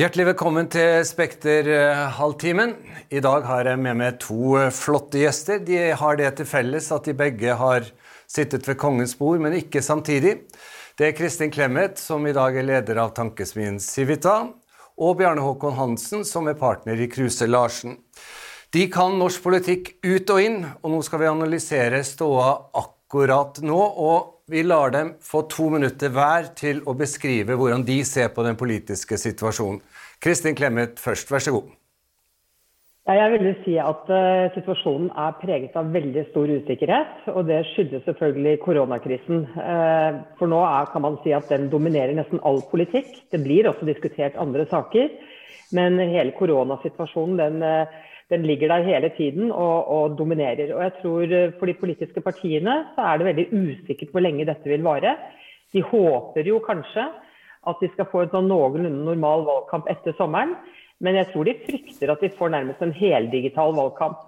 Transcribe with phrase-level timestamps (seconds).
[0.00, 2.70] Hjertelig velkommen til Spekter-halvtimen.
[3.12, 5.58] I dag har jeg med meg to flotte gjester.
[5.60, 7.84] De har det til felles at de begge har
[8.24, 10.38] sittet ved kongens bord, men ikke samtidig.
[10.96, 14.38] Det er Kristin Clemet, som i dag er leder av tankesmien Civita,
[14.96, 17.98] og Bjarne Håkon Hansen, som er partner i Kruse Larsen.
[18.72, 22.54] De kan norsk politikk ut og inn, og nå skal vi analysere ståa
[22.86, 23.76] akkurat nå.
[23.76, 28.42] og vi lar dem få to minutter hver til å beskrive hvordan de ser på
[28.42, 29.78] den politiske situasjonen.
[30.20, 31.68] Kristin Clemet først, vær så god.
[33.08, 37.22] Jeg vil si at uh, situasjonen er preget av veldig stor usikkerhet.
[37.32, 39.46] Og det skyldes selvfølgelig koronakrisen.
[39.56, 43.08] Uh, for nå er, kan man si at den dominerer nesten all politikk.
[43.32, 45.08] Det blir også diskutert andre saker.
[45.74, 50.74] Men hele koronasituasjonen den, uh, den ligger der hele tiden og, og, dominerer.
[50.76, 54.68] Og jeg tror for de politiske partiene så er det veldig usikkert hvor lenge dette
[54.68, 55.16] vil vare.
[55.72, 57.08] De håper jo kanskje
[57.68, 60.56] at de skal få en sånn noenlunde normal valgkamp etter sommeren.
[61.00, 64.18] Men jeg tror de frykter at de får nærmest en heldigital valgkamp.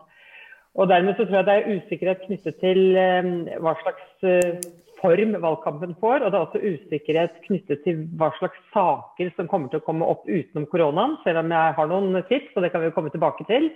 [0.81, 3.27] Og Dermed så tror jeg det er usikkerhet knyttet til eh,
[3.61, 4.63] hva slags eh,
[5.03, 6.23] form valgkampen får.
[6.23, 10.09] Og det er også usikkerhet knyttet til hva slags saker som kommer til å komme
[10.09, 11.19] opp utenom koronaen.
[11.27, 13.69] Selv om jeg har noen tips, og det kan vi komme tilbake til.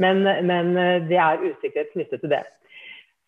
[0.00, 2.44] Men, men eh, det er usikkerhet knyttet til det.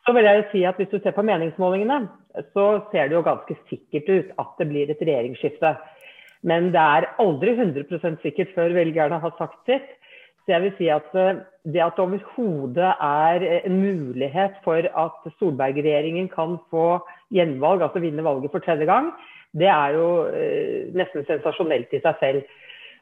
[0.07, 2.09] Så vil jeg si at Hvis du ser på meningsmålingene,
[2.53, 5.77] så ser det jo ganske sikkert ut at det blir et regjeringsskifte.
[6.43, 9.91] Men det er aldri 100 sikkert før velgerne har sagt sitt.
[10.43, 15.33] Så jeg vil si at eh, Det at det overhodet er en mulighet for at
[15.39, 16.99] Solberg-regjeringen kan få
[17.31, 19.13] gjenvalg, altså vinne valget for tredje gang,
[19.55, 22.43] det er jo eh, nesten sensasjonelt i seg selv.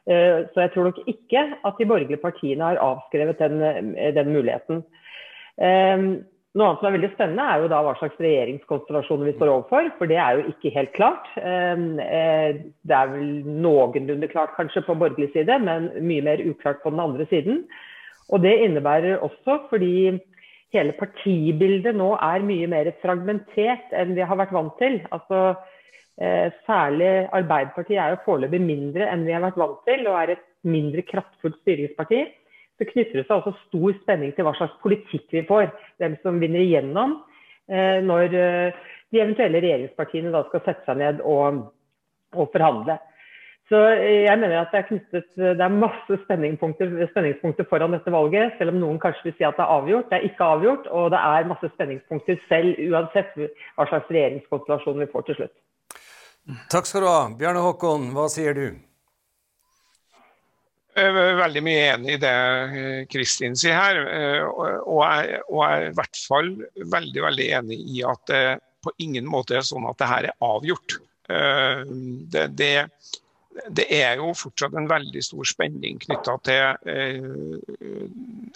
[0.05, 4.83] Eh, så jeg tror nok ikke at de borgerlige partiene har avskrevet den, den muligheten.
[6.51, 9.85] Noe annet som er veldig spennende, er jo da hva slags regjeringskonstellasjoner vi står overfor.
[9.95, 11.29] For det er jo ikke helt klart.
[11.39, 16.81] Ehm, eh, det er vel noenlunde klart kanskje på borgerlig side, men mye mer uklart
[16.83, 17.63] på den andre siden.
[18.35, 20.19] Og det innebærer også fordi
[20.75, 24.99] hele partibildet nå er mye mer fragmentert enn vi har vært vant til.
[25.15, 25.55] Altså,
[26.19, 30.35] eh, særlig Arbeiderpartiet er jo foreløpig mindre enn vi har vært vant til, og er
[30.35, 32.25] et mindre kraftfullt styringsparti
[32.81, 35.69] så knytter det seg også stor spenning til hva slags politikk vi får.
[36.01, 37.19] Hvem som vinner igjennom
[37.69, 38.81] eh, når eh,
[39.13, 41.61] de eventuelle regjeringspartiene da skal sette seg ned og,
[42.33, 42.97] og forhandle.
[43.69, 48.57] Så eh, jeg mener at Det er knyttet, det er masse spenningspunkter, foran dette valget,
[48.57, 50.09] selv om noen kanskje vil si at det er avgjort.
[50.09, 55.11] Det er ikke avgjort, og det er masse spenningspunkter selv, uansett hva slags regjeringskonstellasjon vi
[55.13, 55.57] får til slutt.
[56.73, 57.25] Takk skal du ha.
[57.37, 58.71] Bjarne Håkon, hva sier du?
[60.99, 63.99] Er veldig mye enig i det eh, Kristin sier her.
[64.11, 66.51] Eh, og jeg, og jeg er i hvert fall
[66.95, 68.43] veldig veldig enig i at det
[68.81, 70.97] på ingen måte er sånn at det her er avgjort.
[71.31, 71.83] Eh,
[72.33, 72.73] det, det,
[73.71, 77.61] det er jo fortsatt en veldig stor spenning knytta til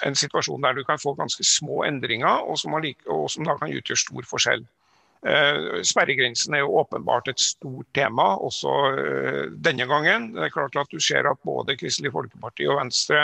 [0.04, 3.72] en situasjon der du kan få ganske små endringer, og som, og som da kan
[3.72, 4.66] utgjøre stor forskjell.
[5.26, 10.30] Eh, sperregrensen er jo åpenbart et stort tema også eh, denne gangen.
[10.36, 13.24] Det er klart at Du ser at både Kristelig Folkeparti og Venstre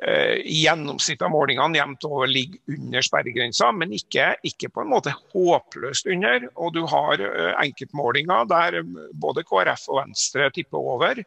[0.00, 4.92] eh, i gjennomsnitt av målingene jevnt over ligger under sperregrensa, men ikke, ikke, på en
[4.94, 6.48] måte håpløst under.
[6.56, 7.20] Og du har
[7.66, 8.80] enkeltmålinger der
[9.12, 11.24] både KrF og Venstre tipper over.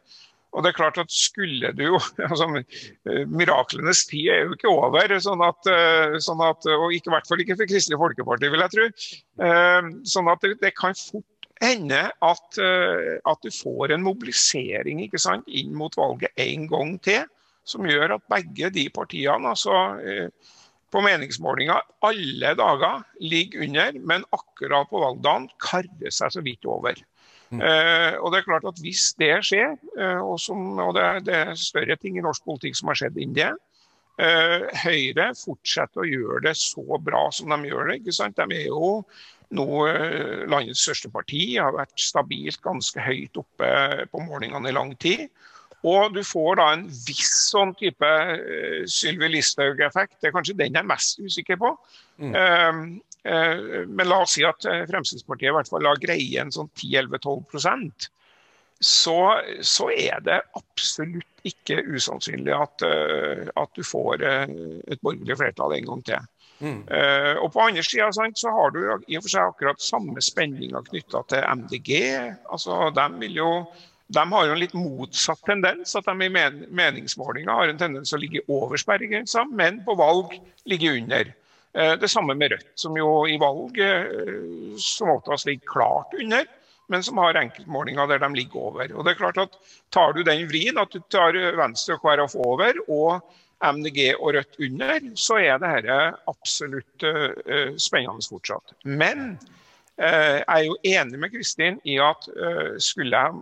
[0.54, 2.00] Og det er klart at skulle du jo,
[2.30, 2.48] altså
[3.30, 5.14] Miraklenes tid er jo ikke over.
[5.22, 8.74] sånn at, eh, sånn at Og i hvert fall ikke for Kristelig Folkeparti, vil jeg
[8.74, 8.88] tro.
[9.48, 11.30] Eh, sånn at det, det kan fort
[11.62, 16.98] hende at, eh, at, du får en mobilisering ikke sant, inn mot valget en gang
[17.02, 17.26] til,
[17.66, 19.72] som gjør at begge de partiene altså,
[20.92, 26.98] på meningsmålinger alle dager ligger under, men akkurat på valgdagen karrer seg så vidt over.
[27.60, 31.36] Uh, og det er klart at Hvis det skjer, eh, og, som, og det, det,
[31.36, 33.52] er større ting i norsk politikk som har skjedd innen det,
[34.22, 38.00] eh, Høyre fortsetter å gjøre det så bra som de gjør det.
[38.00, 38.38] ikke sant?
[38.38, 38.96] De er jo
[39.54, 39.86] nå
[40.50, 43.68] landets største parti, har vært stabilt ganske høyt oppe
[44.10, 45.28] på målingene i lang tid.
[45.84, 50.16] Og du får da en viss sånn type uh, Sylvi Listhaug-effekt.
[50.18, 51.74] Det er kanskje den jeg er mest usikker på.
[52.18, 52.32] Mm.
[53.24, 56.68] Eh, men la oss si at eh, Fremskrittspartiet i hvert fall la greie en sånn
[56.76, 58.10] 10-11-12%
[58.84, 59.18] så,
[59.64, 65.88] så er det absolutt ikke usannsynlig at, eh, at du får et borgerlig flertall en
[65.88, 66.26] gang til.
[66.64, 66.82] Mm.
[67.42, 71.22] Og På andre sida så har du i og for seg akkurat samme spenninga knytta
[71.28, 71.90] til MDG.
[72.52, 73.48] altså de, jo,
[74.16, 75.96] de har jo en litt motsatt tendens.
[75.98, 80.36] At de i men meningsmålinger har en tendens å ligge over sperregrensa, men på valg
[80.70, 81.34] ligge under.
[81.74, 86.46] Eh, det samme med Rødt, som jo i valg eh, som oftest ligger klart under.
[86.86, 88.90] men som har enkeltmålinger der de ligger over.
[88.92, 89.54] Og det er klart at
[89.90, 93.22] Tar du den vrien, at du tar Venstre og KrF over og
[93.64, 95.96] MDG og Rødt under, så er dette
[96.28, 98.74] absolutt uh, spennende fortsatt.
[98.84, 99.38] Men
[99.96, 102.26] jeg er jo enig med Kristin i at
[102.82, 103.36] skulle jeg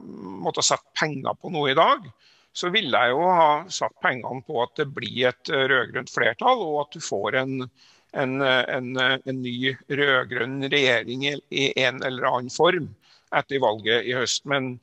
[0.44, 2.04] måtte sette penger på noe i dag,
[2.52, 6.82] så ville jeg jo ha satt pengene på at det blir et rød-grønt flertall, og
[6.84, 7.70] at du får en,
[8.12, 12.90] en, en, en ny rød-grønn regjering i, en eller annen form
[13.32, 14.44] etter valget i høst.
[14.48, 14.74] Men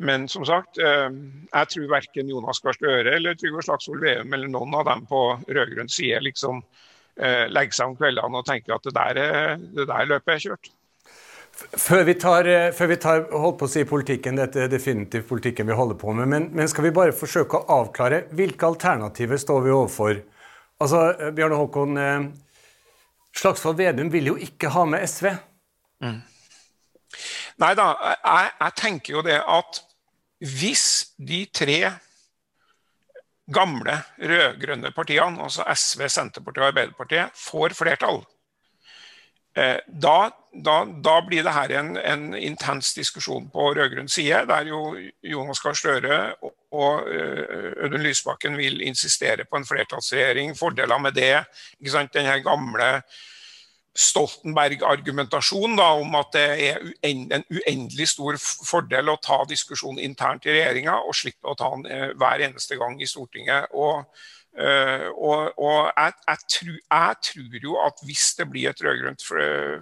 [0.00, 1.08] men som sagt, eh,
[1.52, 5.18] jeg tror verken Jonas Gahr Støre eller Trygve Slagsvold Veum eller noen av dem på
[5.44, 6.62] rød-grønn side liksom
[7.20, 9.20] eh, legger seg om kveldene og tenker at det der,
[9.60, 10.70] det der løpet er kjørt.
[11.60, 15.28] Før vi, tar, eh, før vi tar holdt på å si politikken, dette er definitivt
[15.28, 19.42] politikken vi holder på med, men, men, skal vi bare forsøke å avklare hvilke alternativer
[19.42, 20.22] står vi overfor?
[20.80, 21.02] Altså,
[21.36, 22.00] Bjarne Håkon,
[23.36, 25.30] Slagsvold Vedum vil jo ikke ha med SV.
[26.04, 26.20] Mm.
[27.60, 27.86] Nei da,
[28.16, 29.80] jeg, jeg, tenker jo det at
[30.40, 30.84] hvis
[31.18, 31.78] de tre
[33.52, 38.22] gamle rød-grønne partiene, altså SV, Senterpartiet og Arbeiderpartiet, får flertall,
[39.58, 44.70] eh, da, da, da, blir det her en, en intens diskusjon på rød-grønn side, der
[44.70, 46.20] jo Jonas Gahr Støre
[46.70, 50.54] og eh, Audun Lysbakken vil insistere på en flertallsregjering.
[50.58, 51.44] Fordeler med det.
[51.80, 53.00] ikke sant, den her gamle
[53.98, 61.00] Stoltenberg-argumentasjon om at det er en uendelig stor fordel å ta diskusjonen internt i regjeringa
[61.02, 63.74] og slippe å ta den eh, hver eneste gang i Stortinget.
[63.74, 64.06] Og,
[64.50, 69.22] og, og jeg, jeg, tror, jeg, tror, jo at hvis det blir et rød-grønt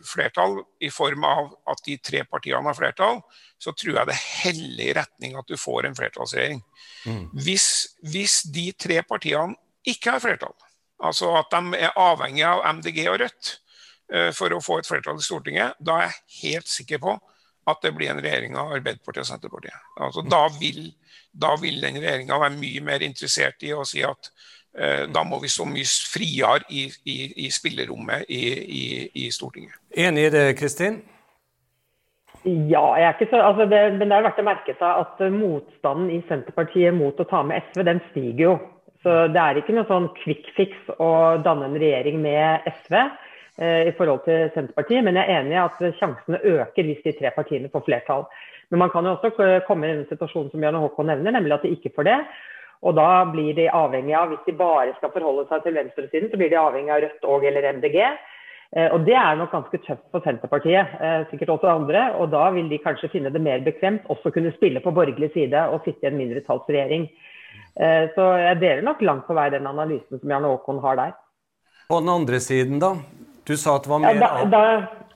[0.05, 3.23] flertall i form av at de tre partiene har flertall,
[3.59, 6.61] så tror jeg det heller i retning at du får en flertallsregjering.
[7.09, 7.25] Mm.
[7.47, 7.69] Hvis,
[8.13, 9.57] hvis de tre partiene
[9.89, 10.55] ikke har flertall,
[11.01, 13.57] altså at de er avhengig av MDG og Rødt,
[14.09, 17.17] Eh, for å få et flertall i Stortinget, da er jeg helt sikker på
[17.69, 19.89] at det blir en regjering av Arbeiderpartiet og Senterpartiet.
[20.01, 20.87] Altså, da, vil,
[21.37, 24.39] da vil den regjeringa være mye mer interessert i å si at eh,
[25.15, 27.17] da må vi stå mye friere i, i,
[27.47, 28.43] i spillerommet i,
[29.25, 29.75] i, Stortinget.
[29.91, 31.01] Enig i det, Kristin?
[32.45, 35.23] Ja, jeg er ikke så, altså det, men det er verdt å merke seg at
[35.35, 38.53] motstanden i Senterpartiet mot å ta med SV, den stiger jo.
[39.03, 41.11] Så det er ikke noe sånn quick fix å
[41.43, 42.95] danne en regjering med SV.
[43.59, 47.13] Eh, i forhold til Senterpartiet, men jeg er enig i at sjansene øker hvis de
[47.19, 48.29] tre partiene får flertall.
[48.71, 51.65] Men man kan jo også komme i en situasjon som Bjørn Håkon nevner, nemlig at
[51.67, 52.19] de ikke får det.
[52.87, 56.39] Og da blir de avhengig av, hvis de bare skal forholde seg til venstresiden, så
[56.39, 57.99] blir de avhengig av Rødt og eller MDG.
[58.77, 62.05] Eh, og det er nok ganske tøft for Senterpartiet, eh, sikkert også andre.
[62.23, 65.65] Og da vil de kanskje finne det mer bekvemt også kunne spille på borgerlig side
[65.73, 67.09] og sitte i en mindretallsregjering.
[67.79, 71.13] Så jeg deler nok langt på vei den analysen som Jan Håkon har der.
[71.89, 72.97] På den andre siden, da?
[73.47, 74.65] Du sa at det var mer ja, da,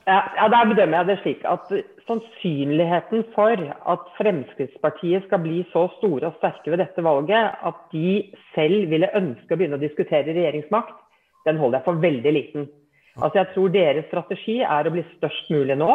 [0.07, 1.73] da, ja, der bedømmer jeg det slik at
[2.07, 3.59] sannsynligheten for
[3.93, 9.11] at Fremskrittspartiet skal bli så store og sterke ved dette valget at de selv ville
[9.17, 10.95] ønske å begynne å diskutere regjeringsmakt,
[11.47, 12.67] den holder jeg for veldig liten.
[13.21, 15.93] Altså Jeg tror deres strategi er å bli størst mulig nå.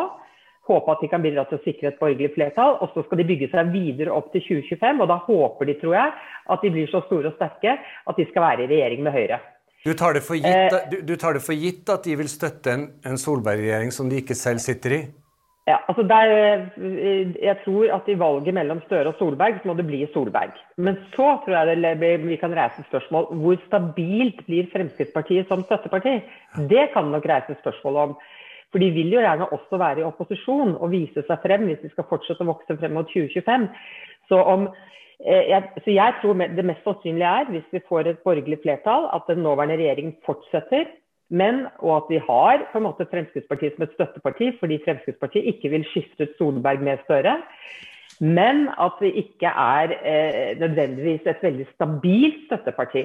[0.69, 2.77] Håpe at de kan bidra til å sikre et borgerlig flertall.
[2.85, 5.01] Og så skal de bygge seg videre opp til 2025.
[5.03, 6.17] Og da håper de, tror jeg,
[6.55, 9.41] at de blir så store og sterke at de skal være i regjering med Høyre.
[9.87, 12.29] Du tar, det for gitt, eh, du, du tar det for gitt at de vil
[12.29, 15.01] støtte en, en Solberg-regjering som de ikke selv sitter i?
[15.69, 16.31] Ja, altså der,
[16.81, 20.57] eh, jeg tror at i valget mellom Støre og Solberg, så må det bli Solberg.
[20.77, 26.21] Men så tror jeg det, vi kan reise spørsmål hvor stabilt blir Fremskrittspartiet som støtteparti?
[26.73, 28.19] Det kan nok reise spørsmål om.
[28.73, 31.93] For de vil jo gjerne også være i opposisjon og vise seg frem hvis de
[31.93, 33.69] skal fortsette å vokse frem mot 2025.
[34.29, 34.69] Så om
[35.27, 39.09] Eh, jeg, så jeg tror det mest sannsynlige er, hvis vi får et borgerlig flertall,
[39.17, 40.87] at den nåværende regjeringen fortsetter.
[41.29, 45.71] Men, og at vi har på en måte Fremskrittspartiet som et støtteparti, fordi Fremskrittspartiet ikke
[45.75, 47.37] vil skifte ut Solberg med Støre.
[48.21, 53.05] Men at vi ikke er eh, nødvendigvis et veldig stabilt støtteparti.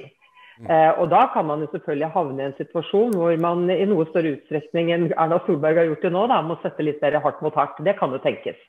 [0.60, 0.70] Mm.
[0.70, 4.06] Eh, og da kan man jo selvfølgelig havne i en situasjon hvor man i noe
[4.10, 7.42] større utstrekning enn Erna Solberg har gjort det nå, da, må sette litt mer hardt
[7.46, 7.82] mot hardt.
[7.86, 8.60] Det kan jo tenkes.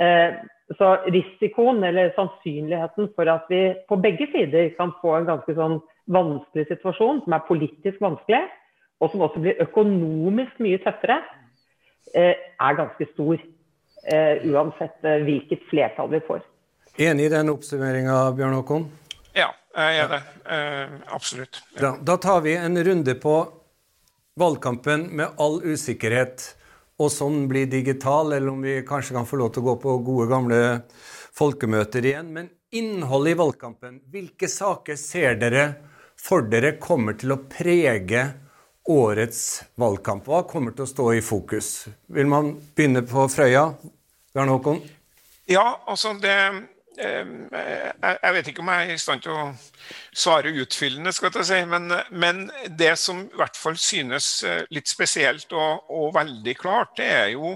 [0.00, 0.40] Eh,
[0.78, 5.78] så risikoen eller sannsynligheten for at vi på begge sider kan få en ganske sånn
[6.12, 8.42] vanskelig situasjon, som er politisk vanskelig,
[9.02, 11.18] og som også blir økonomisk mye tøffere,
[12.14, 13.42] eh, er ganske stor.
[14.02, 16.40] Eh, uansett hvilket flertall vi får.
[17.02, 18.88] Enig i den oppsummeringa, Bjørn Håkon?
[19.34, 20.22] Ja, jeg er det.
[21.08, 21.62] absolutt.
[21.74, 21.80] Ja.
[21.80, 23.36] Da, da tar vi en runde på
[24.36, 26.44] valgkampen med all usikkerhet
[27.00, 29.96] og sånn blir digital, eller om vi kanskje kan få lov til å gå på
[30.06, 30.60] gode, gamle
[31.34, 32.30] folkemøter igjen.
[32.34, 35.66] Men innholdet i valgkampen, hvilke saker ser dere
[36.18, 38.26] for dere kommer til å prege
[38.90, 40.26] årets valgkamp?
[40.26, 41.88] Hva kommer til å stå i fokus?
[42.12, 43.68] Vil man begynne på Frøya?
[44.32, 44.82] Bjørn Håkon?
[45.50, 46.36] Ja, altså det
[46.92, 49.46] jeg vet ikke om jeg er i stand til å
[50.12, 55.52] svare utfyllende, skal jeg si, men, men, det som i hvert fall synes litt spesielt
[55.56, 57.54] og, og, veldig klart, det er jo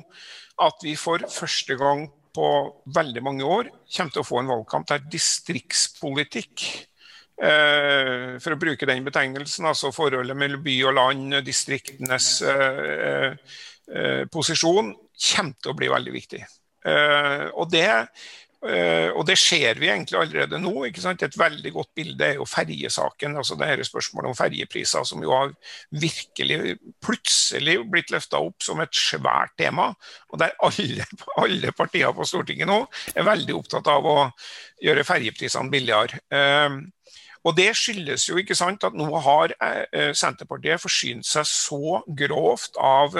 [0.64, 2.06] at vi for første gang
[2.36, 2.48] på
[2.96, 6.95] veldig mange år kommer til å få en valgkamp der distriktspolitikk eh,
[7.36, 13.36] for å bruke den betegnelsen, altså forholdet mellom by og land, distriktenes eh,
[13.92, 16.42] eh, posisjon, kommer til å bli veldig viktig.
[17.56, 17.88] og det
[18.66, 20.84] og Det ser vi egentlig allerede nå.
[20.86, 23.36] Et veldig godt bilde er jo ferjesaken.
[23.36, 25.52] altså det her Spørsmålet om ferjepriser, som jo har
[25.90, 29.92] virkelig plutselig blitt løfta opp som et svært tema.
[30.32, 32.82] Og der alle, alle partier på Stortinget nå
[33.14, 34.18] er veldig opptatt av å
[34.82, 36.20] gjøre ferjeprisene billigere.
[37.46, 42.78] Og Det skyldes jo ikke sant at nå har uh, Senterpartiet forsynt seg så grovt
[42.82, 43.14] av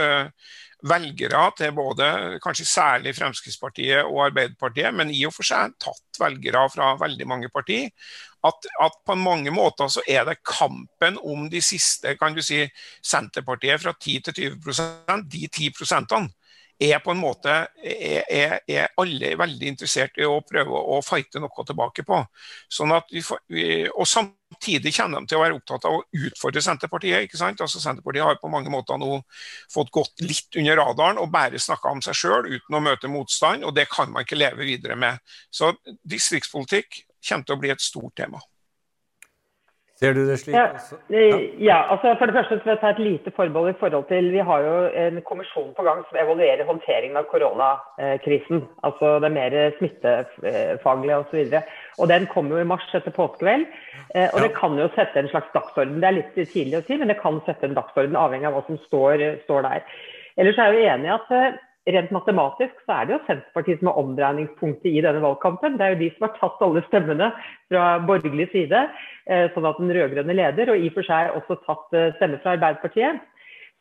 [0.87, 2.07] velgere til både
[2.45, 7.51] kanskje særlig Fremskrittspartiet og Arbeiderpartiet, men i og for seg tatt velgere fra veldig mange
[7.53, 7.91] partier.
[8.47, 12.61] At, at, på mange måter så er det kampen om de siste kan du si,
[13.03, 16.46] Senterpartiet fra 10 til 20% de 10 prosentene
[16.79, 21.65] er på en måte er, er, alle veldig interessert i å prøve å fighte noe
[21.65, 22.19] tilbake på.
[22.69, 26.63] Sånn at vi, vi og samtidig kommer de til å være opptatt av å utfordre
[26.65, 27.25] Senterpartiet.
[27.25, 27.63] ikke sant?
[27.65, 29.23] Altså Senterpartiet har på mange måter nå
[29.73, 33.65] fått gått litt under radaren og bare snakka om seg sjøl uten å møte motstand,
[33.65, 35.23] og det kan man ikke leve videre med.
[35.51, 35.73] Så
[36.05, 38.43] distriktspolitikk kommer til å bli et stort tema.
[39.97, 40.99] Ser du det slik også?
[41.09, 41.37] Ja.
[41.57, 44.43] ja, altså for det første skal jeg ta et lite forbehold i forhold til Vi
[44.49, 48.67] har jo en kommisjon på gang som evaluerer håndteringen av koronakrisen.
[48.85, 51.39] Altså det mer smittefaglige osv.
[51.41, 51.63] Og, så
[52.03, 53.65] og den kommer jo i mars etter påskevel.
[54.13, 55.97] Eh, og det kan jo sette en slags dagsorden.
[56.03, 58.67] Det er litt tidlig å si, men det kan sette en dagsorden avhengig av hva
[58.69, 59.89] som står, står der.
[60.37, 63.81] Ellers er jeg jo enig i at eh, rent matematisk så er det jo Senterpartiet
[63.81, 65.77] som er omdreiningspunktet i denne valgkampen.
[65.79, 67.31] Det er jo de som har tatt alle stemmene
[67.71, 68.83] fra borgerlig side,
[69.31, 72.43] eh, sånn at den rød-grønne leder, og i og for seg også tatt eh, stemmer
[72.43, 73.23] fra Arbeiderpartiet.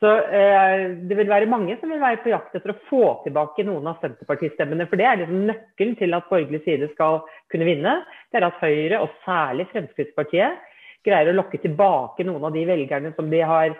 [0.03, 3.65] Så eh, det vil være mange som vil være på jakt etter å få tilbake
[3.65, 4.85] noen av Senterpartistemmene.
[4.91, 7.97] For det er liksom nøkkelen til at borgerlig side skal kunne vinne.
[8.29, 10.61] Det er at Høyre, og særlig Fremskrittspartiet,
[11.05, 13.73] greier å lokke tilbake noen av de velgerne som de har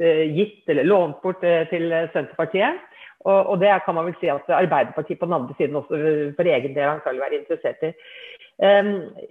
[0.00, 2.78] gitt eller lånt bort til Senterpartiet.
[3.20, 5.96] Og, og, det kan man vel si at Arbeiderpartiet på den andre siden også
[6.36, 7.90] for egen del kan være interessert i.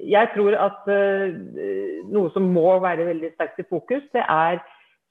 [0.09, 1.25] Jeg tror at uh,
[2.13, 4.61] noe som må være veldig sterkt i fokus, det er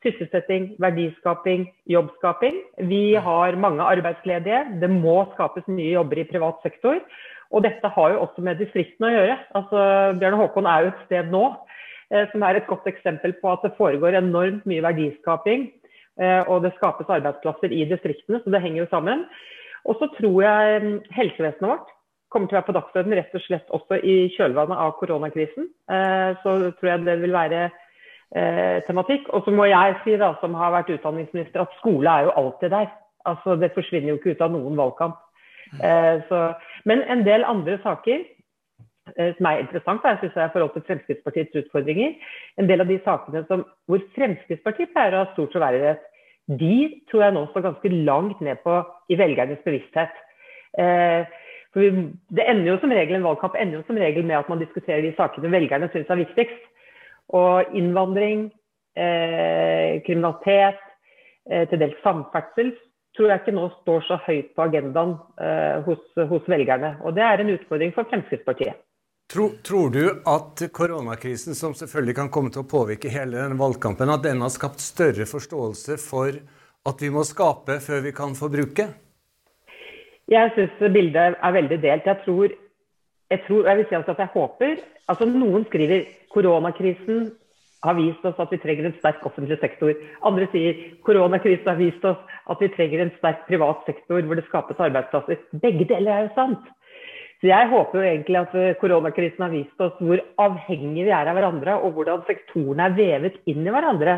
[0.03, 2.61] sysselsetting, verdiskaping, jobbskaping.
[2.91, 4.65] Vi har mange arbeidsledige.
[4.83, 7.01] Det må skapes nye jobber i privat sektor.
[7.51, 9.39] Og dette har jo også med distriktene å gjøre.
[9.59, 9.87] Altså,
[10.21, 11.43] Bjørn Håkon er jo et sted nå
[12.13, 15.88] eh, som er et godt eksempel på at det foregår enormt mye verdiskaping Eh,
[16.19, 19.21] og det skapes arbeidsplasser i distriktene, så det henger jo sammen.
[19.87, 21.93] Og så tror jeg mm, helsevesenet vårt
[22.29, 25.69] kommer til å være på dagsordenen rett og slett også i kjølvannet av koronakrisen.
[25.89, 29.31] Eh, så tror jeg det vil være eh, tematikk.
[29.33, 32.75] Og så må jeg si, da, som har vært utdanningsminister, at skole er jo alltid
[32.75, 32.91] der.
[33.29, 35.17] Altså, Det forsvinner jo ikke ut av noen valgkamp.
[36.29, 36.37] Så,
[36.89, 38.38] men en del andre saker Eh,
[39.17, 42.15] som er interessant da, synes jeg, i forhold til Fremskrittspartiets utfordringer.
[42.61, 46.07] En del av de sakene som, hvor Fremskrittspartiet pleier å ha stor troverdighet,
[46.49, 48.79] de tror jeg nå står ganske langt ned på
[49.13, 50.15] i velgernes bevissthet.
[50.81, 51.29] Eh,
[51.75, 54.49] for vi, det ender jo som regel En valgkamp ender jo som regel med at
[54.49, 56.63] man diskuterer de sakene velgerne syns er viktigst.
[57.37, 58.49] Og innvandring,
[58.97, 60.81] eh, kriminalitet,
[61.51, 62.73] eh, til dels samferdsel,
[63.17, 66.97] tror jeg ikke nå står så høyt på agendaen eh, hos, hos velgerne.
[67.05, 68.81] Og det er en utfordring for Fremskrittspartiet.
[69.33, 74.09] Tror, tror, du at koronakrisen, som selvfølgelig kan komme til å påvirke hele denne valgkampen,
[74.09, 76.39] at den har skapt større forståelse for
[76.89, 78.87] at vi må skape før vi kan forbruke?
[80.33, 82.09] Jeg syns bildet er veldig delt.
[82.09, 82.55] Jeg tror,
[83.35, 87.29] jeg tror, jeg vil si altså at jeg håper altså Noen skriver koronakrisen
[87.85, 89.93] har vist oss at vi trenger en sterk offentlig sektor.
[90.25, 92.19] Andre sier koronakrisen har vist oss
[92.49, 95.45] at vi trenger en sterk privat sektor hvor det skapes arbeidsplasser.
[95.63, 96.75] Begge deler er jo sant.
[97.39, 101.37] Så jeg håper jo egentlig at koronakrisen har vist oss hvor avhengige vi er av
[101.39, 104.17] hverandre, og hvordan sektorene er vevet inn i hverandre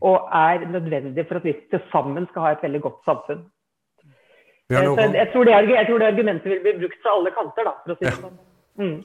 [0.00, 3.42] og er nødvendig for at vi til sammen skal ha et veldig godt samfunn.
[4.72, 7.74] Eh, jeg, tror det, jeg, tror det, argumentet vil bli brukt fra alle kanter, da,
[7.82, 8.40] for å si det sånn.
[8.80, 8.98] Mm.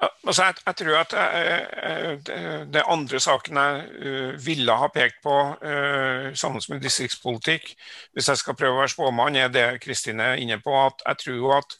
[0.00, 5.34] Altså, jeg, jeg, tror at uh, det andre saken jeg uh, ville ha pekt på
[5.60, 7.74] uh, sammen med distriktspolitikk,
[8.16, 10.72] hvis jeg skal prøve å være spåmann, er det Kristine er inne på.
[10.72, 11.76] at Jeg tror at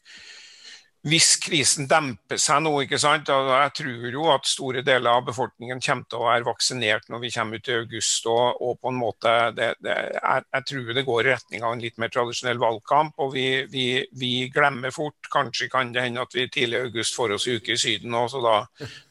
[1.08, 3.30] hvis krisen demper seg nå, ikke sant?
[3.30, 7.30] jeg tror jo at store deler av befolkningen kommer til å være vaksinert når vi
[7.32, 8.26] kommer ut i august.
[8.28, 11.72] Og, og på en måte, det, det, jeg, jeg, tror det går i retning av
[11.72, 13.16] en litt mer tradisjonell valgkamp.
[13.24, 13.86] Og vi, vi,
[14.20, 15.30] vi glemmer fort.
[15.32, 18.28] Kanskje kan det hende at vi tidlig i august får oss uke i Syden òg,
[18.34, 18.58] så da,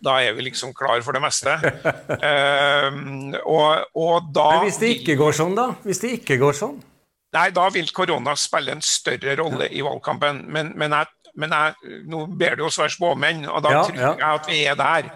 [0.06, 1.58] da, er vi liksom klar for det meste.
[2.22, 5.72] um, og, og da, Men hvis det ikke går sånn, da?
[5.88, 6.78] Hvis det ikke går sånn?
[7.30, 10.42] Nei, da vil korona spille en større rolle i valgkampen.
[10.50, 14.02] Men, men jeg men jeg, nå ber du oss være spåmenn, og da ja, tror
[14.02, 15.10] jeg at vi er der.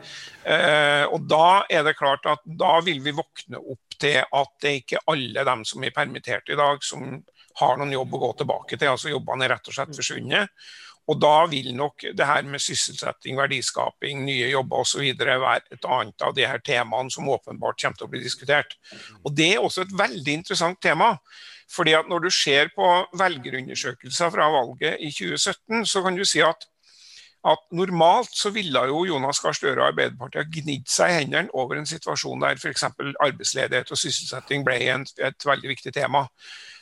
[0.43, 4.69] Uh, og da er det klart at da vil vi våkne opp til at det
[4.69, 7.21] er ikke alle dem som er permittert i dag, som
[7.59, 8.89] har noen jobb å gå tilbake til.
[8.91, 10.65] altså Jobbene er rett og slett forsvunnet.
[11.11, 15.03] Og da vil nok det her med sysselsetting, verdiskaping, nye jobber osv.
[15.19, 18.77] være et annet av de her temaene som åpenbart kommer til å bli diskutert.
[19.23, 21.17] Og Det er også et veldig interessant tema.
[21.75, 26.39] Fordi at Når du ser på velgerundersøkelser fra valget i 2017, så kan du si
[26.39, 26.67] at,
[27.45, 31.49] at normalt så ville jo Jonas Gahr Støre og Arbeiderpartiet ha gnidd seg i hendene
[31.53, 32.83] over en situasjon der f.eks.
[33.19, 36.27] arbeidsledighet og sysselsetting ble en, et veldig viktig tema.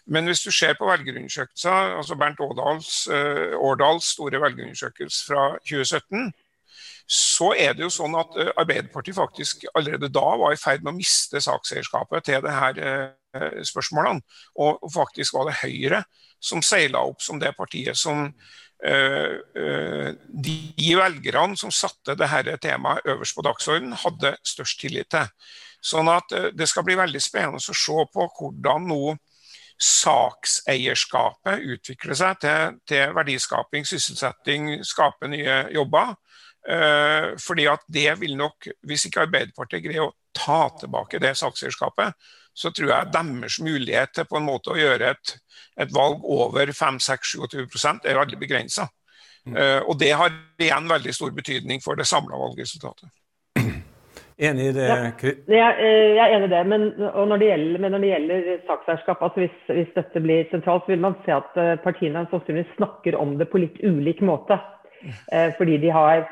[0.05, 6.33] Men hvis du ser på velgerundersøkelser, altså Bernt Årdals, uh, Årdals store velgerundersøkelse fra 2017,
[7.11, 10.93] så er det jo sånn at uh, Arbeiderpartiet faktisk allerede da var i ferd med
[10.93, 14.23] å miste sakseierskapet til det her uh, spørsmålene.
[14.63, 16.03] Og, faktisk var det Høyre
[16.41, 18.31] som seila opp som det partiet som
[18.81, 25.27] de velgerne som satte dette temaet øverst på dagsordenen, hadde størst tillit til.
[25.85, 29.13] Sånn at Det skal bli veldig spennende å se på hvordan nå
[29.81, 36.13] sakseierskapet utvikler seg til, til verdiskaping, sysselsetting, skape nye jobber.
[36.67, 42.13] Eh, fordi at det vil nok, Hvis ikke Arbeiderpartiet greier å ta tilbake det sakseierskapet,
[42.53, 45.37] så tror jeg deres mulighet til på en måte å gjøre et,
[45.79, 48.89] et valg over 5-6-27 er veldig begrensa.
[49.47, 49.55] Mm.
[49.57, 53.09] Eh, og det har igjen veldig stor betydning for det samla valgresultatet.
[54.41, 54.87] Enig i det?
[55.53, 56.61] Ja, jeg, er enig i det.
[56.65, 60.87] Men når det gjelder, men når det gjelder sakseierskap, altså hvis, hvis, dette blir sentralt,
[60.87, 64.57] så vil man se at eh, partiene sannsynligvis snakker om det på litt ulik måte.
[65.31, 66.25] Eh, fordi de har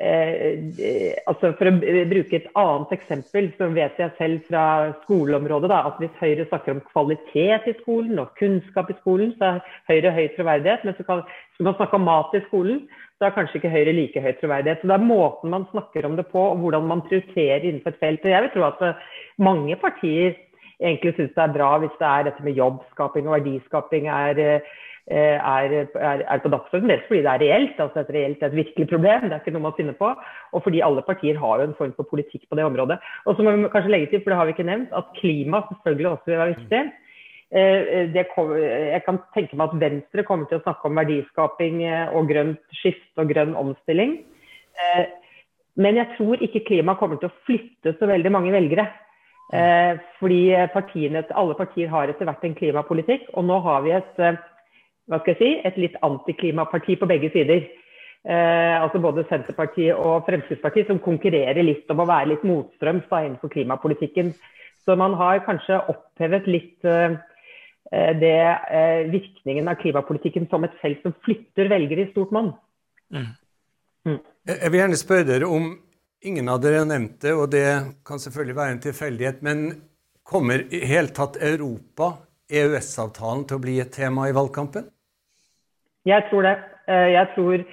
[0.00, 1.74] eh, altså For å
[2.10, 4.64] bruke et annet eksempel, så vet jeg selv fra
[5.04, 9.56] skoleområdet da, at hvis Høyre snakker om kvalitet i skolen og kunnskap i skolen, så
[9.56, 10.86] er Høyre høy troverdighet.
[10.86, 11.24] Men så kan,
[11.56, 12.84] skal man snakke om mat i skolen,
[13.18, 14.80] så er kanskje ikke Høyre like høy troverdighet.
[14.82, 18.00] Så Det er måten man snakker om det på, og hvordan man prioriterer innenfor et
[18.00, 18.24] felt.
[18.24, 20.32] Jeg vil tro at eh, mange partier
[20.82, 24.80] egentlig syns det er bra hvis det er dette med jobbskaping og verdiskaping er, eh,
[25.10, 26.92] er, er, er på dagsordenen.
[26.92, 29.24] Dels fordi det er reelt, altså et reelt et virkelig problem.
[29.26, 30.12] Det er ikke noe man finner på.
[30.54, 33.00] Og fordi alle partier har jo en form for politikk på det området.
[33.26, 35.64] Og så må vi kanskje legge til, for det har vi ikke nevnt, at klima
[35.68, 36.82] selvfølgelig også vil være viktig.
[37.52, 41.82] Eh, eh, det, jeg kan tenke meg at Venstre kommer til å snakke om verdiskaping
[41.84, 44.22] eh, og grønt skifte og grønn omstilling.
[45.76, 48.86] Men jeg tror ikke klima kommer til å flytte så veldig mange velgere.
[50.16, 50.40] Fordi
[50.72, 54.22] partiene, alle partier har etter hvert en klimapolitikk, og nå har vi et,
[55.10, 57.64] hva skal jeg si, et litt antiklimaparti på begge sider.
[58.22, 64.30] altså Både Senterpartiet og Fremskrittspartiet som konkurrerer litt om å være litt motstrøms innenfor klimapolitikken.
[64.86, 66.86] Så man har kanskje opphevet litt
[67.92, 68.36] Eh, det
[68.70, 72.52] eh, virkningen av klimapolitikken som et felt som flytter velgere i stort monn.
[73.12, 73.32] Mm.
[74.08, 74.20] Mm.
[74.48, 75.74] Jeg vil gjerne spørre dere om
[76.22, 77.66] Ingen av dere nevnte, og det
[78.06, 79.62] kan selvfølgelig være en tilfeldighet, men
[80.22, 82.12] kommer i hele tatt Europa,
[82.52, 84.90] EØS-avtalen, til å bli et tema i valgkampen?
[86.08, 86.56] Jeg tror det.
[86.90, 87.64] Eh, jeg tror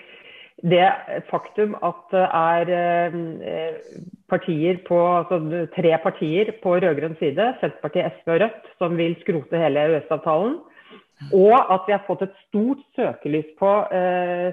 [0.70, 0.88] det
[1.30, 3.76] faktum at det er eh,
[4.30, 9.62] partier på, altså tre partier på rød-grønn side, Senterpartiet, SV og Rødt, som vil skrote
[9.62, 10.60] hele EØS-avtalen,
[11.36, 14.52] og at vi har fått et stort søkelys på eh,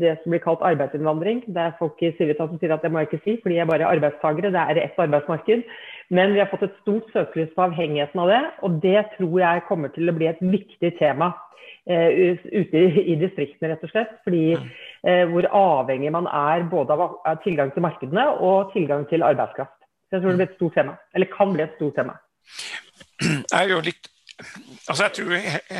[0.00, 1.42] det som blir kalt arbeidsinnvandring.
[1.52, 3.68] Det er folk i Civita som sier at det må jeg ikke si, fordi jeg
[3.68, 4.52] bare er arbeidstakere.
[4.54, 5.64] Det er ett arbeidsmarked.
[6.14, 9.66] Men vi har fått et stort søkelys på avhengigheten av det, og det tror jeg
[9.66, 11.32] kommer til å bli et viktig tema
[11.86, 14.16] Uh, ute i, distriktene, rett og slett.
[14.26, 19.22] Fordi uh, hvor avhengig man er både av, av, tilgang til markedene og tilgang til
[19.22, 19.76] arbeidskraft.
[20.10, 20.96] Så jeg tror det blir et stort tema.
[21.14, 22.16] Eller kan bli et stort tema.
[23.22, 25.32] Jeg er jo litt Altså jeg tror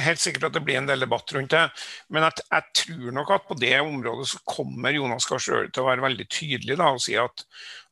[0.06, 1.64] helt sikkert at det blir en del debatt rundt det.
[2.12, 5.84] Men jeg, jeg tror nok at på det området så kommer Jonas Gahr Støre til
[5.84, 7.44] å være veldig tydelig da, og si at,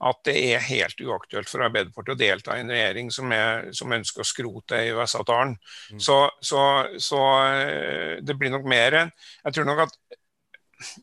[0.09, 3.93] at, det er helt uaktuelt for Arbeiderpartiet å delta i en regjering som, er, som
[3.93, 5.55] ønsker å skrote EØS-avtalen.
[5.93, 6.03] Mm.
[6.09, 6.65] Så, så,
[6.97, 9.99] så, eh, det blir nok mer Jeg tror nok at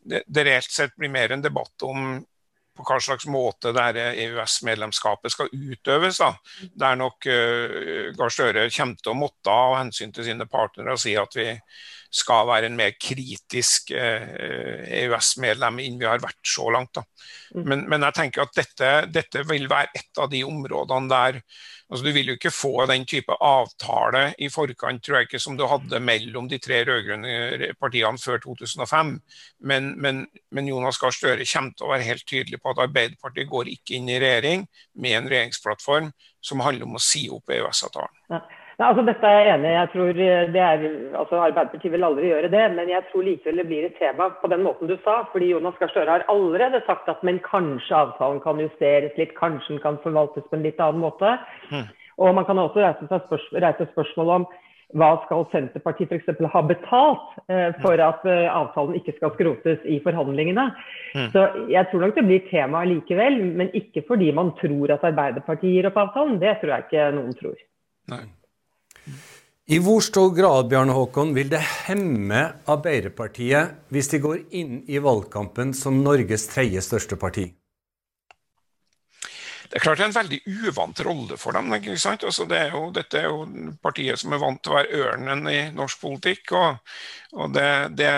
[0.03, 2.17] det, det reelt sett blir mer en debatt om
[2.81, 6.19] på hva slags måte EØS-medlemskapet skal utøves.
[6.21, 6.33] Da.
[6.89, 11.15] er nok uh, Gahr Støre kommer til å måtte av hensyn til sine partnere si
[11.19, 11.49] at vi,
[12.11, 16.97] skal være en mer kritisk EØS-medlem enn vi har vært så langt.
[16.97, 17.05] Da.
[17.55, 21.39] Men, men, jeg tenker at dette, dette, vil være et av de områdene der
[21.91, 25.57] altså Du vil jo ikke få den type avtale i forkant tror jeg ikke, som
[25.59, 29.13] du hadde mellom de tre rød-grønne partiene før 2005.
[29.59, 33.51] Men, men, men Jonas Gahr Støre kommer til å være helt tydelig på at Arbeiderpartiet
[33.51, 38.15] går ikke inn i regjering med en regjeringsplattform som handler om å si opp EØS-avtalen.
[38.31, 38.41] Ja.
[38.81, 39.75] Nei, altså Dette er jeg enig i.
[39.75, 40.83] Jeg tror det er,
[41.19, 42.63] altså Arbeiderpartiet vil aldri gjøre det.
[42.73, 45.19] Men jeg tror likevel det blir et tema på den måten du sa.
[45.31, 49.75] fordi Jonas Gahr Støre har allerede sagt at men kanskje avtalen kan justeres litt, kanskje
[49.75, 51.35] den kan forvaltes på en litt annen måte.
[51.69, 51.85] Mm.
[52.25, 54.49] Og man kan også reise, spørsmål, reise spørsmål om
[54.97, 56.41] hva skal Senterpartiet f.eks.
[56.51, 60.67] ha betalt eh, for at eh, avtalen ikke skal skrotes i forhandlingene.
[61.13, 61.29] Mm.
[61.37, 65.77] Så jeg tror nok det blir tema likevel, men ikke fordi man tror at Arbeiderpartiet
[65.77, 66.41] gir opp avtalen.
[66.41, 67.57] Det tror jeg ikke noen tror.
[68.11, 68.25] Nei.
[69.71, 74.99] I hvor stor grad Bjarne Håkon, vil det hemme Arbeiderpartiet hvis de går inn i
[74.99, 77.45] valgkampen som Norges tredje største parti?
[79.71, 81.71] Det er klart det er en veldig uvant rolle for dem.
[81.77, 82.27] ikke sant?
[82.27, 85.47] Altså det er jo, dette er jo partiet som er vant til å være ørnen
[85.47, 86.51] i norsk politikk.
[86.51, 86.95] og,
[87.39, 88.13] og Det, det,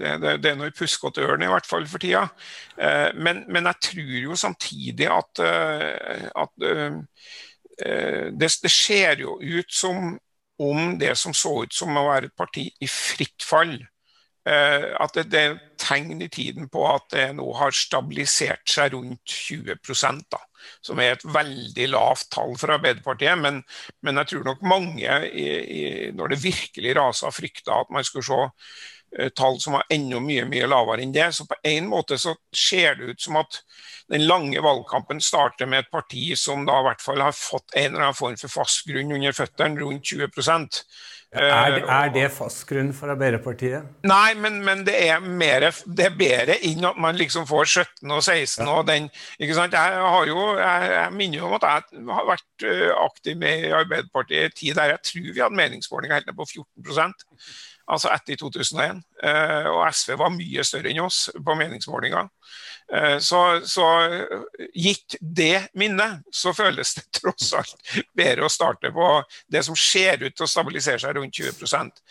[0.00, 2.24] det, det er noe puskete ørn i hvert fall for tida.
[2.80, 7.02] Eh, men, men, jeg tror jo samtidig at, eh, at eh,
[8.32, 10.14] det, det ser jo ut som
[10.62, 13.76] om det som så ut som å være et parti i fritt fall.
[14.46, 18.94] Eh, at det, det, er tegn i tiden på at det nå har stabilisert seg
[18.94, 19.74] rundt 20
[20.30, 20.38] da,
[20.86, 23.34] som er et veldig lavt tall for Arbeiderpartiet.
[23.42, 23.62] Men,
[24.06, 25.46] men jeg tror nok mange, i,
[25.80, 25.82] i,
[26.14, 28.40] når det virkelig rasa, frykta at man skulle se
[29.36, 31.30] tall som var enda mye mye lavere enn det.
[31.34, 33.60] Så på en måte så ser det ut som at
[34.12, 37.92] den lange valgkampen starter med et parti som da i hvert fall har fått en
[37.92, 40.82] eller annen form for fast grunn under føttene, rundt 20%
[41.36, 43.84] er det, er det fast grunn for Arbeiderpartiet?
[44.06, 48.14] Nei, men, men det, er mer, det, er bedre enn at man liksom får 17
[48.14, 48.68] og 16 ja.
[48.70, 49.08] og den
[49.42, 49.74] ikke sant?
[49.74, 53.66] Jeg, har jo, jeg, jeg minner jo om at jeg har vært eh, aktiv med
[53.66, 56.86] i Arbeiderpartiet i tid der jeg tror vi hadde meningsmålinger helt ned på 14
[57.86, 59.02] altså etter 2001.
[59.22, 62.28] Eh, og SV var mye større enn oss på meningsmålinger.
[62.92, 63.86] Eh, så, så,
[64.74, 69.10] gitt det minnet, så føles det tross alt bedre å starte på
[69.52, 72.02] det som ser ut til å stabilisere seg rundt 20%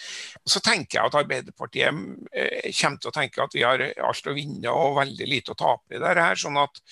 [0.43, 2.01] Så tenker jeg at Arbeiderpartiet
[2.35, 5.59] eh, kommer til å tenke at vi har alt å vinne og veldig lite å
[5.59, 6.39] tape i det her.
[6.39, 6.83] sånn at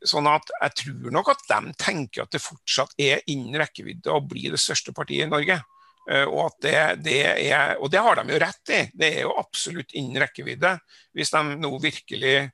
[0.00, 4.22] Sånn at jeg tror nok at de tenker at det fortsatt er innen rekkevidde å
[4.24, 5.58] bli det største partiet i Norge.
[6.08, 8.80] Eh, og, det, det er, og, det, har de jo rett i.
[8.94, 10.76] Det er jo absolutt innen rekkevidde.
[11.16, 12.50] Hvis de nå virkelig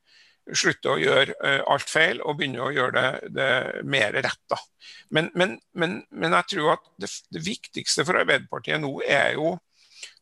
[0.54, 4.42] slutter å gjøre uh, alt feil og begynner å gjøre det, det mer rett.
[4.46, 4.58] da.
[5.10, 9.56] Men, men, men, men jeg tror at det, det, viktigste for Arbeiderpartiet nå er jo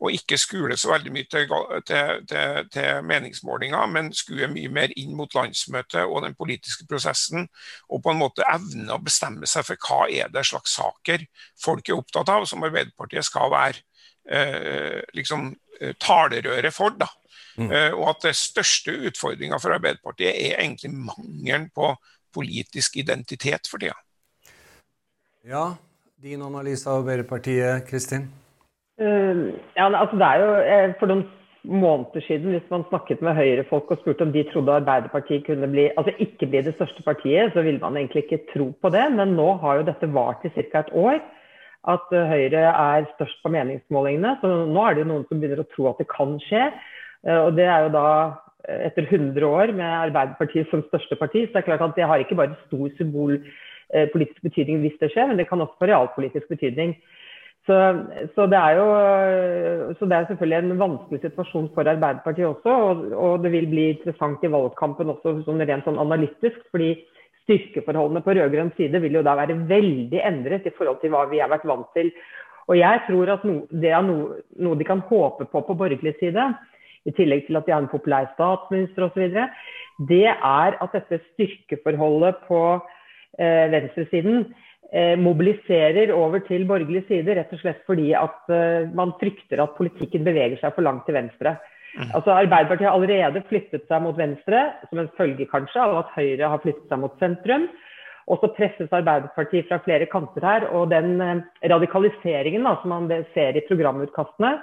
[0.01, 1.49] og ikke skule så veldig mye til,
[1.89, 7.49] til, til, til meningsmålinger, men skue mye mer inn mot landsmøtet og den politiske prosessen.
[7.89, 11.27] Og på en måte evne å bestemme seg for hva er det slags saker
[11.61, 13.83] folk er opptatt av, som Arbeiderpartiet skal være
[14.31, 16.97] eh, liksom eh, talerøret for.
[16.99, 17.11] da.
[17.55, 17.69] Mm.
[17.71, 21.93] Uh, og at det største utfordringa for Arbeiderpartiet er egentlig mangelen på
[22.35, 23.95] politisk identitet for tida.
[25.47, 25.77] Ja,
[26.19, 28.27] din analyse av Arbeiderpartiet, Kristin?
[28.95, 31.25] Uh, ja, altså det er jo eh, For noen
[31.65, 35.89] måneder siden, hvis man snakket med Høyre-folk og spurte om de trodde Arbeiderpartiet kunne bli,
[35.97, 39.07] altså ikke bli det største partiet, så ville man egentlig ikke tro på det.
[39.17, 40.85] Men nå har jo dette vart i ca.
[40.85, 41.19] et år.
[41.91, 44.37] At uh, Høyre er størst på meningsmålingene.
[44.41, 46.69] Så nå er det jo noen som begynner å tro at det kan skje.
[47.27, 48.07] Uh, og det er jo da
[48.65, 51.45] etter 100 år med Arbeiderpartiet som største parti.
[51.45, 55.29] Så det er klart at det har ikke bare stor symbolpolitisk betydning hvis det skjer,
[55.29, 56.95] men det kan også få realpolitisk betydning.
[57.65, 57.77] Så,
[58.35, 58.87] så, det er jo
[59.97, 62.75] så det er selvfølgelig en vanskelig situasjon for Arbeiderpartiet også.
[62.89, 66.61] Og, og det vil bli interessant i valgkampen også sånn rent sånn analytisk.
[66.71, 66.93] fordi
[67.45, 71.43] styrkeforholdene på rød-grønn side vil jo da være veldig endret i forhold til hva vi
[71.43, 72.13] har vært vant til.
[72.69, 76.15] Og jeg tror at no, det er no, noe de kan håpe på på borgerlig
[76.21, 76.47] side,
[77.05, 79.35] i tillegg til at de har en populær statsminister osv.,
[80.09, 82.61] det er at dette styrkeforholdet på
[83.39, 84.47] eh, venstresiden
[85.19, 90.27] mobiliserer over til borgerlig side, rett og slett fordi at eh, man frykter at politikken
[90.27, 91.57] beveger seg for langt til venstre.
[91.95, 92.13] Mm.
[92.15, 96.53] Altså Arbeiderpartiet har allerede flyttet seg mot venstre, som en følge kanskje av at Høyre
[96.53, 97.67] har flyttet seg mot sentrum.
[98.31, 100.69] Og så presses Arbeiderpartiet fra flere kanter her.
[100.79, 101.43] Og den eh,
[101.75, 104.57] radikaliseringen da, som man ser i programutkastene,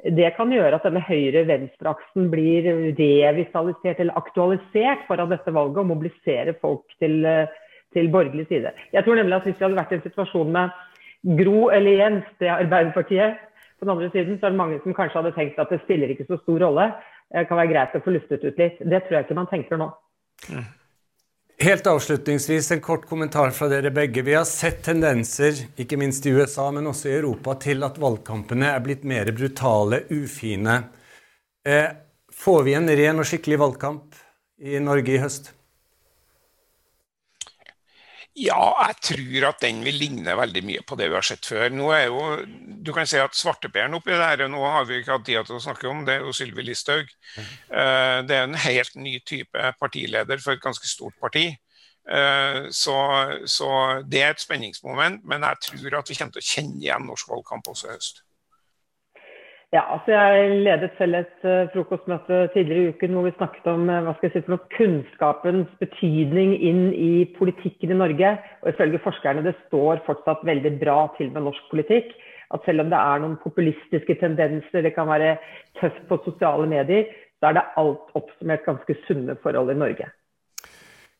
[0.00, 6.54] det kan gjøre at denne høyre-venstre-aksen blir revitalisert eller aktualisert foran dette valget og mobilisere
[6.62, 7.18] folk til
[7.92, 8.72] til borgerlig side.
[8.92, 10.68] Jeg tror nemlig at Hvis vi hadde vært i en situasjon med
[11.38, 13.38] Gro eller Jens, er Arbeiderpartiet,
[13.78, 16.10] På den andre siden så er det mange som kanskje hadde tenkt at det spiller
[16.12, 16.90] ikke så stor rolle.
[17.32, 18.76] Det kan være greit å få luftet ut litt.
[18.76, 19.86] Det tror jeg ikke man tenker nå.
[21.60, 24.22] Helt avslutningsvis en kort kommentar fra dere begge.
[24.24, 28.70] Vi har sett tendenser, ikke minst i USA, men også i Europa, til at valgkampene
[28.72, 30.78] er blitt mer brutale, ufine.
[31.68, 31.88] Eh,
[32.32, 34.16] får vi en ren og skikkelig valgkamp
[34.60, 35.52] i Norge i høst?
[38.40, 41.66] Ja, jeg tror at den vil ligne veldig mye på det vi har sett før.
[41.74, 42.20] Nå er jo,
[42.80, 45.58] du kan si at svarteperen oppi det her, nå har vi ikke hatt tid til
[45.58, 47.10] å snakke om, det er jo Sylvi Listhaug.
[47.36, 51.50] Eh, det er en helt ny type partileder for et ganske stort parti.
[52.08, 52.96] Eh, så,
[53.44, 53.70] så,
[54.08, 57.28] det er et spenningsmoment, men jeg tror at vi kommer til å kjenne igjen norsk
[57.34, 58.24] valgkamp også i høst.
[59.70, 63.84] Ja, altså Jeg ledet selv et uh, frokostmøte tidligere i uken hvor vi snakket om
[63.86, 68.32] uh, hva skal jeg si for noe, kunnskapens betydning inn i politikken i Norge.
[68.64, 72.10] Og Ifølge forskerne det står fortsatt veldig bra til med norsk politikk.
[72.50, 75.36] At selv om det er noen populistiske tendenser, det kan være
[75.78, 77.06] tøft på sosiale medier,
[77.38, 80.08] så er det alt oppsummert ganske sunne forhold i Norge.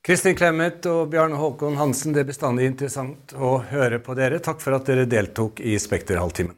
[0.02, 4.42] Kristin Clemet og Bjarne Håkon Hansen, det er bestandig interessant å høre på dere.
[4.42, 6.56] Takk for at dere deltok i Spekterhalvtimen.